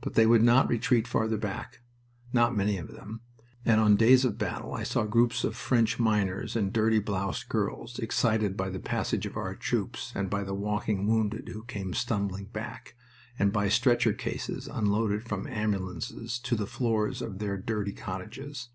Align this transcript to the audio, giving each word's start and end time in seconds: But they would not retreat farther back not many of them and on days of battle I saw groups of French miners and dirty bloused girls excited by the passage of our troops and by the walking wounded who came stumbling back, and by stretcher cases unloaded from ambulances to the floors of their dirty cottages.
But 0.00 0.14
they 0.14 0.26
would 0.26 0.44
not 0.44 0.68
retreat 0.68 1.08
farther 1.08 1.36
back 1.36 1.80
not 2.32 2.54
many 2.56 2.78
of 2.78 2.86
them 2.86 3.20
and 3.64 3.80
on 3.80 3.96
days 3.96 4.24
of 4.24 4.38
battle 4.38 4.72
I 4.74 4.84
saw 4.84 5.02
groups 5.06 5.42
of 5.42 5.56
French 5.56 5.98
miners 5.98 6.54
and 6.54 6.72
dirty 6.72 7.00
bloused 7.00 7.48
girls 7.48 7.98
excited 7.98 8.56
by 8.56 8.70
the 8.70 8.78
passage 8.78 9.26
of 9.26 9.36
our 9.36 9.56
troops 9.56 10.12
and 10.14 10.30
by 10.30 10.44
the 10.44 10.54
walking 10.54 11.04
wounded 11.08 11.48
who 11.48 11.64
came 11.64 11.94
stumbling 11.94 12.44
back, 12.44 12.94
and 13.40 13.52
by 13.52 13.68
stretcher 13.68 14.12
cases 14.12 14.68
unloaded 14.68 15.24
from 15.24 15.48
ambulances 15.48 16.38
to 16.38 16.54
the 16.54 16.64
floors 16.68 17.20
of 17.20 17.40
their 17.40 17.56
dirty 17.56 17.92
cottages. 17.92 18.68